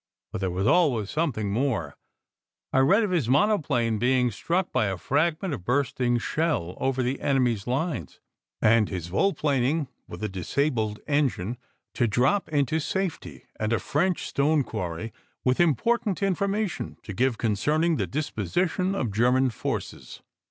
[0.31, 1.95] But there was always something more.
[2.73, 7.03] I read of his monoplane being struck by a fragment of burst ing shell over
[7.03, 8.19] the enemy s lines,
[8.63, 11.55] and his volplaning with a disabled engine,
[11.93, 15.13] to drop into safety and a French stone quarry
[15.45, 20.23] with important information to give concerning the disposition of German forces.